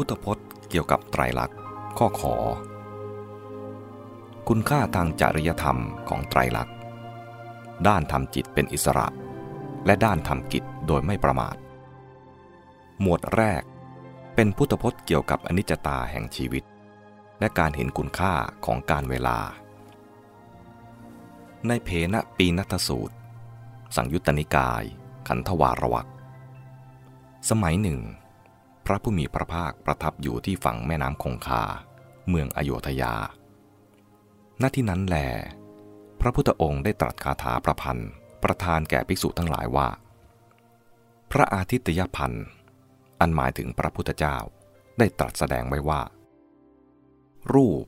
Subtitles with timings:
[0.00, 1.58] พุทธพจน์เกี่ยวกับไตรลักษณ์
[1.98, 2.34] ข้อขอ
[4.48, 5.78] คุณค่าทางจริยธรรม
[6.08, 6.74] ของไตรลักษณ์
[7.88, 9.06] ด้านทำจิตเป็นอิสระ
[9.86, 11.56] และด้านทำกิจโดยไม่ประมาท
[13.00, 13.62] หมวดแรก
[14.34, 16.64] เป็นพุทธพจน์เกี่ยวกับอนิจจตาแห่งชีวิต
[17.40, 18.34] และการเห็นคุณค่า
[18.66, 19.38] ของการเวลา
[21.68, 23.14] ในเพณปีนัทสูตร
[23.96, 24.84] สังยุตตนิกาย
[25.28, 26.08] ขันธวารวัก
[27.50, 28.00] สมัยหนึ่ง
[28.90, 31.62] ระผู้มีพระภาคประทับอยู่ที่ฝั่งแม่น้ำคงคา
[32.28, 33.14] เมืองอโยธยา
[34.62, 35.16] ณ ที่นั้นแล
[36.20, 38.10] พระพุทธองค์ได้ตรัสคาถาประพันธ์
[38.42, 39.88] ประทานแก่ภิกษุทั้งหลายว่า
[41.30, 42.46] พระอาทิตยพันธ์
[43.20, 44.36] อันหมายถึงพระพุทธเจ้า
[44.98, 46.00] ได้ตรัสแสดงไว้ว่า
[47.54, 47.84] รูป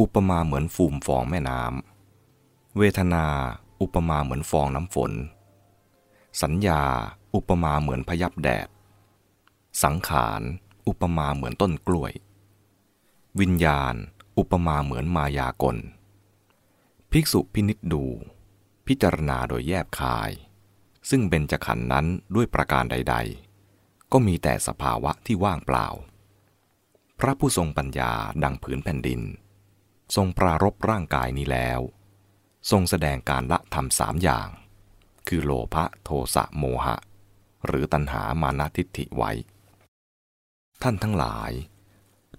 [0.00, 3.24] อุปมาเหมือนฟูมฟองแม่น้ำเวทนา
[3.80, 5.12] อุปมาเหมือนฟองน้ำฝน
[6.42, 6.82] สัญญา
[7.34, 8.68] อุปมาเหมือนพยับแดด
[9.82, 10.42] สังขาร
[10.86, 12.12] อุปมาเหมือนต้นกล้วย
[13.40, 13.94] วิญญาณ
[14.38, 15.76] อุปมาเหมือนมายากล
[17.10, 18.04] ภิกษุพินิษดู
[18.86, 20.30] พิจารณาโดยแยบคาย
[21.10, 23.16] ซึ่งเบญจขันธ์นั้นด้วยประการใด
[23.62, 25.88] ๆ ก็มีแต่สภาวะที่ว่างเปล่า
[27.18, 28.12] พระผู้ทรงปัญญา
[28.44, 29.20] ดังผืนแผ่นดิน
[30.16, 31.80] ทรงปรารบร่างกายนี้แล้ว
[32.70, 34.48] ทรงแสดงการละธรรมสามอย่าง
[35.28, 36.96] คือโลภะโทสะโมหะ
[37.66, 39.32] หรือตัณหามานะทิฏฐิไว้
[40.82, 41.52] ท่านทั้งหลาย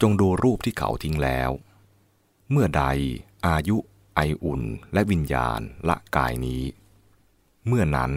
[0.00, 1.50] จงดูรูปที่เขาทิ้งแล้ว
[2.50, 2.84] เมื่อใด
[3.46, 3.76] อายุ
[4.14, 4.62] ไออุ่น
[4.92, 6.62] และวิญญาณละกายนี้
[7.66, 8.12] เมื่อนั้น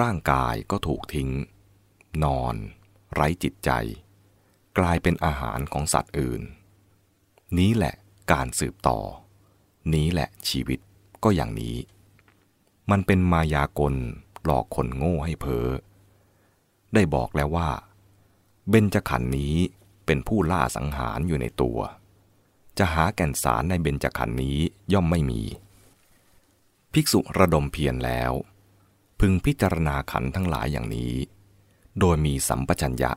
[0.00, 1.30] ร่างกายก็ถูกทิ้ง
[2.24, 2.54] นอน
[3.12, 3.70] ไร้จิตใจ
[4.78, 6.42] กลายเป็นอาหารของสัตว์อื่น
[7.58, 7.94] นี้แหละ
[8.32, 9.00] การสืบต่อ
[9.94, 10.80] นี้แหละชีวิต
[11.24, 11.76] ก็อย่างนี้
[12.90, 13.94] มันเป็นมายากล
[14.44, 15.68] หลอกคนโง่ให้เพ้อ
[16.94, 17.68] ได้บอกแล้วว่า
[18.70, 19.54] เบญจขันธ์นี้
[20.06, 21.78] เป็นผู้ล่าสังหารอยู่ในตัว
[22.78, 24.58] จะหาแก่นสารในเบญจขันธ์นี้
[24.92, 25.42] ย่อมไม่มี
[26.92, 28.32] ภิกษุระดมเพียรแล้ว
[29.20, 31.14] พึงพิจารณาขันทั้งหลายอย่างนี้
[32.00, 33.12] โดยมีสัมปชัญญะ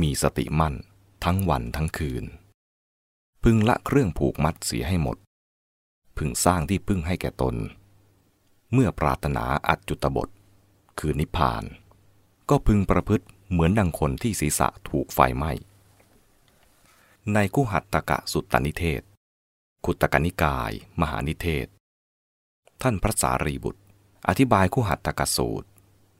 [0.00, 0.74] มีสติมั่น
[1.24, 2.24] ทั้งวันทั้งคืน
[3.44, 5.16] พึงละเครื่องผูกมัดเสียให้หมด
[6.16, 7.54] พึงสร้างที่พึ่งให้แก่ตน
[8.72, 10.28] เมื่อปรารถนาอัจจุตบท
[10.98, 11.64] คือนิพพาน
[12.48, 15.52] ก็พึงประพฤติ เหมือนดังคนที่ศีรษะถูกไฟไหม้
[17.34, 19.02] ในกุหัตตกะสุตตนิเทศ
[19.84, 21.66] ขุตตกนิกาย มหานิเทศ
[22.82, 23.82] ท่านพระสารีบุตร
[24.28, 25.68] อธิบายคุหัตตกสูตร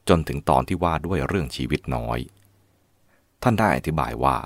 [0.08, 2.18] จนถึงตอนที่ว่าด้วยเรื่องชีวิตน้อย
[3.42, 4.36] ท่านได้อธิบายว่า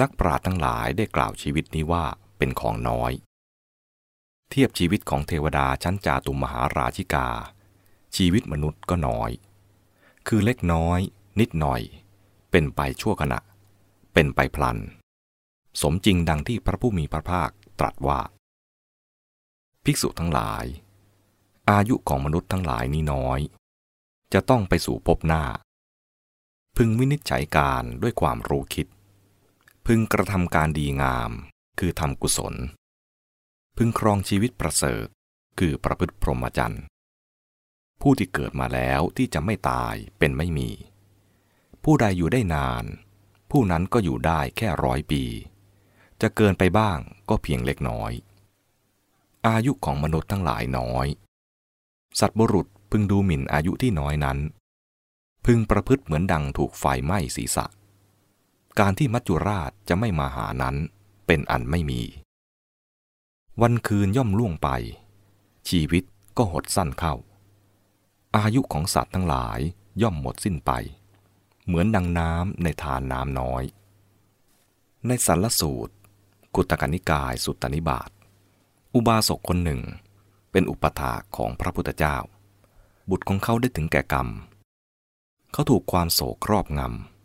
[0.00, 2.04] นักปราชญ์ทั้งหลายได้กล่าวชีวิตนี้ว่า
[2.38, 3.12] เป็นของน้อย
[4.50, 7.28] เทียบชีวิตของเทวดาชั้นจาตุมหาราชิกา
[8.16, 9.30] ชีวิตมนุษย์ก็น้อย
[10.28, 11.00] คือเล็กน้อย
[11.38, 11.80] นิดหน่อย
[12.50, 13.38] เป็นไปชั่วขณะ
[14.14, 14.78] เป็นไปพลัน
[15.80, 18.20] สมจริงดังที่พระผู้มีพระภาคตรัสว่า
[19.84, 20.64] ภิกษุทั้งหลาย
[21.70, 23.40] อายุของมนุษย์ทั้งหลายนี้น้อย
[24.32, 25.44] จะต้องไปสู่ภพหน้า
[26.76, 28.86] พึงวินิจฉัยการด้วยความรู้คิด
[29.86, 31.30] พึงกระทำการดีงาม
[31.78, 32.54] คือทำกุศล
[33.76, 35.06] พึงครองชีวิตประเสริฐ
[35.58, 36.82] คือประพฤติพรหมจรรย์
[38.00, 40.70] ผู้ที่เกิดมาแล้วที่จะไม่ตายเป็นไม่มี
[41.84, 42.84] ผู้ใดอยู่ได้นาน
[43.50, 45.22] ผู้นั้นก็อยู่ได้แค่ร้อยปี
[46.20, 46.98] จะเกินไปบ้าง
[47.28, 48.12] ก็เพียงเล็กน้อย
[49.46, 51.06] อายุของมนุษย์ทั้งหลายน้อย
[52.20, 54.38] สัตว์บุรุษพึงดูหมิ่นอายุที่น้อยนั้น
[55.46, 57.66] พึงประพฤติเหมือนดังถูกไฟไหม้ศีรษะ
[58.78, 60.76] การที่มัจจุราชจะไม่มาหานั้น
[61.26, 62.02] เป็นอันไม่มี
[63.62, 64.68] วันคืนย่อมล่วงไป
[65.68, 66.04] ชีวิต
[66.36, 67.14] ก็หดสั้นเข้า
[68.36, 69.58] อายุของสัตว์ทั้งหลาย
[70.02, 70.70] ย่อมหมดสิ้นไป
[71.70, 73.62] เหมือนดังน้ำในทานน้ำน้อย
[75.06, 75.94] ในสัรสูตร
[76.54, 78.10] กุตกนิกายสุตตนิบาต
[78.94, 79.80] อุบาสกคนหนึ่ง
[80.50, 82.16] เป็นอุปถาของพระพุทธเจ้า
[83.10, 84.28] บุตรของเขาได้ถึงแก่กรรม
[85.52, 86.80] เขาถูกความโศกครอบง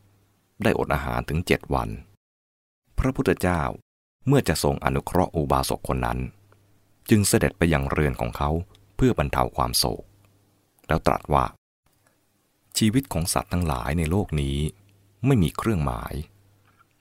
[0.08, 1.90] ำ ได้อดอาหารถึงเจ็ดวัน
[3.00, 3.62] พระพุทธเจ้า
[4.28, 6.20] เมื่อจะทรงอนุเคราะห์อุบาสกคนนั้น
[7.10, 8.50] จึงเสด็จไปยังเรือนของเขา
[8.96, 10.04] เพื่อบรรเทาความโศก
[10.88, 11.46] แล้วตรัสว่า
[12.78, 14.58] ชีวิตของสัตว์ทั้งหลายในโลกนี้
[15.26, 16.14] ไม่มีเครื่องหมาย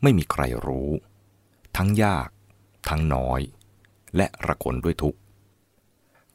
[0.02, 0.90] ไม่มีใครรู้
[1.76, 2.28] ทั้งยาก
[2.88, 3.40] ทั้งน้อย
[4.16, 5.20] และระคนด้วยทุกข์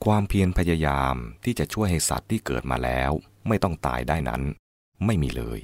[0.06, 3.12] ความเพียรพยายามที่จะช่วยให้สัตว์ที่เกิดมาแล้ว
[3.48, 4.42] ไม่ต้องตายได้นั้น
[5.06, 5.60] ไม่มีเลย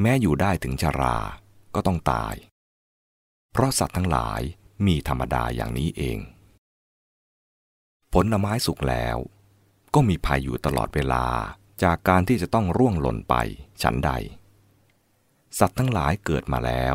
[0.00, 1.18] แม้อยู่ได้ถึงชารา
[1.74, 2.34] ก็ต้องตาย
[3.52, 4.40] เพราะสัตว์ทั้งหลาย
[4.86, 6.18] มีธรรมดาอย่างนี้เอง
[8.12, 9.16] ผลไม้สุกแล้ว
[9.94, 11.24] ก็มีภัยอยู่ตลอดเวลา
[11.82, 13.34] จากการที่จะต้องร่วงหล่นไป
[13.82, 14.10] ฉันใด
[15.58, 16.94] สัตว์ทั้งหลายเกิดมาแล้ว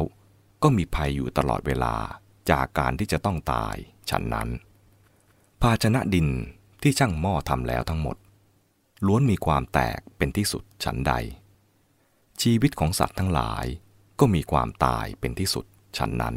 [0.64, 1.96] ก็มีภัยอยู่ตลอดเวลา
[2.52, 3.76] จากการที่จะต้องตาย
[4.10, 4.50] ฉันนั้น
[5.62, 6.28] ภาชนะดิน
[6.82, 8.18] ที่ช่างหม้อทำแล้วทั้งหมด
[9.06, 11.14] ล้วนมีความแตกเป็นที่สุดฉันใด
[12.42, 13.66] ชีวิตของสัตว์ทั้งหลาย
[14.20, 15.66] ก็มีความตายเป็นที่สุด
[15.98, 16.36] ฉันนั้น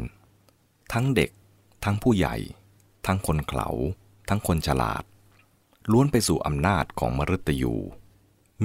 [0.93, 1.31] ทั้งเด็ก
[1.83, 2.35] ทั้งผู้ใหญ่
[3.05, 3.69] ทั้งคนเขา
[4.29, 5.03] ทั้งคนฉลาด
[5.91, 7.75] ล้วนไปสู่อำนาจของมฤตยู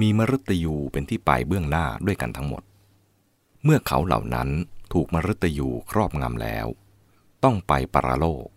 [0.01, 2.63] มีมฤตยูเป็นที่ไปเบื้องหน้าด้วยกันทั้งหมด
[3.63, 4.49] เมื่อเขาเหล่านั้น
[4.93, 6.67] ถูกมฤตยูครอบงำแล้ว
[7.43, 8.47] ต้องไปปรโลก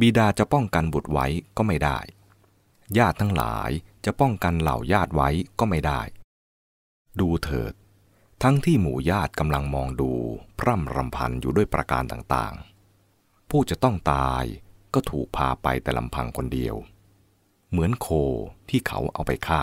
[0.00, 1.26] บิดาจะป้องกันบุตรไว้
[1.56, 1.98] ก็ไม่ได้
[2.98, 3.70] ญาติทั้งหลาย
[4.04, 6.00] จะป้องกันเหล่าญาติไว้ก็ไม่ได้
[7.20, 7.72] ดูเถิด
[8.42, 10.12] ทั้งที่หมู่ญาติกำลังมองดู
[10.58, 14.44] พร่ำรำพันอยู่ด้วยประการต่างๆ ผู้จะต้องตาย
[14.94, 16.74] ก็ถูกพาไปแต่ลำพังคนเดียว
[17.70, 18.08] เหมือนโค
[18.68, 19.62] ที่เขาเอาไปฆ่า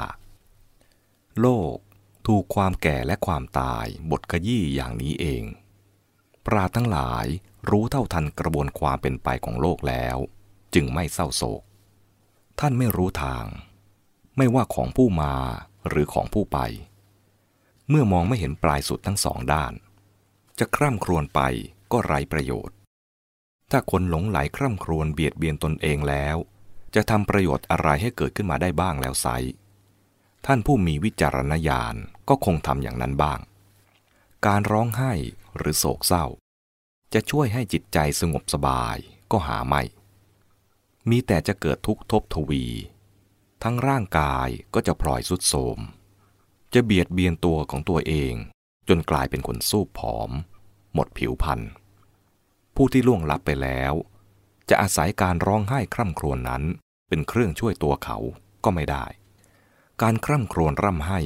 [1.42, 1.76] โลก
[2.28, 5.44] ถูกความแก่และความตายบทขยี้อย่างนี้เอง
[6.46, 7.26] ปราทั้งหลาย
[7.70, 10.18] รู้เท่าทันกระบวนความเป็นไปของโลกแล้ว
[10.74, 11.62] จึงไม่เศร้าโศก
[12.60, 13.46] ท่านไม่รู้ทาง
[14.38, 15.34] ไม่ว่าของผู้มา
[15.90, 16.60] หรือของผู้ไป
[17.90, 19.74] เมื่อมองไม่เห็นปลายสุดทั้งสองด้าน
[20.60, 21.42] จะคร่ำครวญไป
[21.92, 22.76] ก็ไร้ประโยชน์
[23.72, 26.38] ถ้าคนหลงไหลคร่ำครวญเบียดเบียนตนเองแล้ว
[26.96, 29.28] จะทำประโยชน์อะไรให้เกิดขึ้นมาได้บ้างแล้วไซ
[30.50, 31.96] ท่านผู้มีวิจารณญาณ
[32.30, 33.40] ก็คงทำอย่างนั้นบ้าง
[34.46, 35.14] การร้องไห้
[35.58, 36.26] หรือโศกเศร้า
[37.14, 38.96] จะช่วยให้จิตใจสงบสบาย
[39.32, 39.82] ก็หาไม่
[41.10, 42.66] มีแต่จะเกิดทุกข์ทบทวี
[43.64, 45.80] ทั้งร่างกายก็จะพลอยสุดโทม
[46.74, 48.34] จะเบียดเบียนตัวของตัวเอง
[48.88, 50.32] จนกลายเป็นคนสู้ผอม
[50.94, 51.72] หมดผิวพันธ์
[52.76, 53.94] ผู้ที่ล่วงลับไปแล้ว
[54.70, 56.64] จะอาศัยการร้องไห้คร่ำครวญนนั้น
[57.10, 58.18] เป็นเครื่องช่วยตัวเขา
[58.66, 59.06] ก็ไม่ได้
[60.04, 61.20] การคร่ำครวญร่ำไห้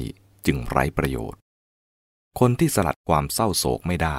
[0.46, 1.40] จึงไร้ประโยชน์
[2.40, 4.18] คนที่สลัดความเศร้าโศกไม่ได้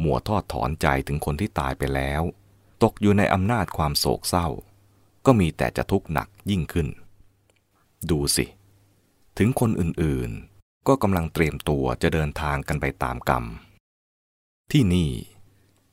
[0.00, 2.22] หมัวทอดถอนใจถึงคนที่ตายไปแล้ว
[2.82, 4.48] ตกอยู่ในอำนาจความโศกเศร้า
[5.26, 6.88] ก็มีแต่จะทุกข์หนักยิ่งขึ้น
[8.10, 8.46] ดูสิ
[9.38, 13.44] ถึงคนอื่นๆ ก็กำลังเตรียมตัวจะเดินทางกันไปตามกรรม
[14.72, 15.10] ที่นี่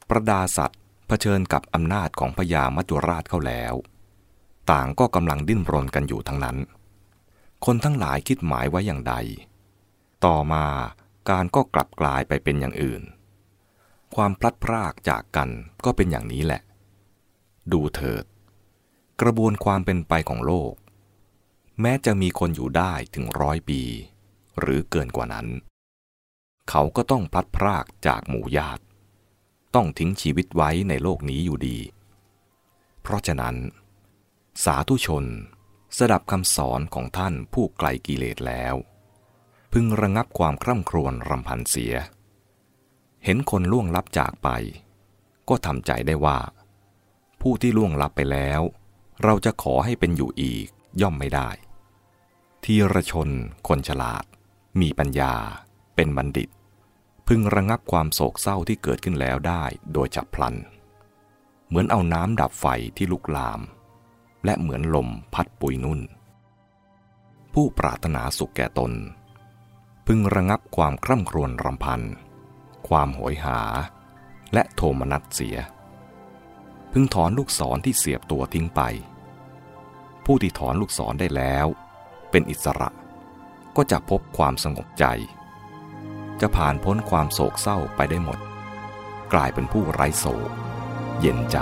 [0.09, 3.73] ประดาสัตว์เผชิญกับอำนาจของพญามัจจุราชเข้าแล้ว
[4.71, 6.59] ต่างก็กำลังดิ้นรนกันอยู่ทั้งนั้น
[7.65, 9.15] คนทั้งหลายคิดหมายไว้อย่างใด
[10.25, 10.65] ต่อมา
[11.29, 13.01] การก็กลับกลายไปเป็นอย่างอื่น
[14.15, 15.49] ความพลัดพรากจากกัน
[15.85, 16.61] ก็เป็นอย่างนี้แหละ
[17.71, 18.25] ดูเถิด
[19.21, 20.73] กระบวนความเป็นไปของโลก
[21.81, 23.81] แม้จะมีคนอยู่ได้ถึงร้อยปี
[24.59, 25.47] หรือเกินกว่านั้น
[26.69, 28.83] เขาก็ต้องพลัดพรากจากหมู่ญาติ
[29.75, 31.77] ต้องทิ้งชีวิตไว้ในโลกนี้อยู่ดี
[33.01, 33.55] เพราะฉะนั้น
[34.63, 35.25] สาธุชน
[35.97, 38.75] สดับคำสอนของท่านผู้ไกลกิเลสแล้ว
[39.73, 41.93] พึงระงับความคร่ำครวญรำพันเสีย
[43.23, 44.49] เห็นคนล่วงลับจากไป
[45.49, 46.39] ก็ทำใจได้ว่า
[47.41, 48.61] ผู้ที่ล่วงลับไปแล้ว
[49.23, 50.67] เราจะขอให้เป็นอยู่อีก
[51.01, 51.49] ย่อมไม่ได้
[52.63, 53.29] ทีระชน
[53.67, 54.23] คนฉลาด
[54.81, 55.33] มีปัญญา
[55.95, 56.49] เป็นบัณฑิต
[57.27, 59.63] พึงระงับความโศกเศร้าที่เกิดขึ้นแล้วได้
[59.93, 60.55] โดยจับพลัน
[61.67, 62.65] เหมือนเอาน้ำดับไฟ
[62.97, 63.59] ที่ลุกลาม
[64.45, 65.99] และเหมือนลมพัดปุยนุ่น
[67.53, 68.91] ผู้ปรารถนาสุขแก่ตน
[70.07, 72.01] พึงระงับความคร่ำครวญรำพัน
[72.87, 73.59] ความโหยหา
[74.53, 75.57] และโทมนัสเสีย
[76.91, 78.81] พึงถอนลูกศรที่เสียบตัวทิ้งไป
[80.25, 81.67] ผู้ที่ถอนลูกศรได้แล้ว
[82.31, 82.89] เป็นอิสระ
[83.75, 85.05] ก็จะพบความสงบใจ
[86.41, 88.39] จะผ่านพ้นความโศกเศร้าไปได้หมด
[89.33, 90.49] กลายเป็นผู้ไร้โศก
[91.19, 91.57] เย็นใจ